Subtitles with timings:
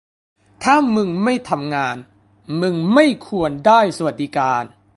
[0.63, 1.97] ถ้ามึงไม่ทำงาน
[2.61, 4.63] มึงไม่ควรได้สวัสดิการ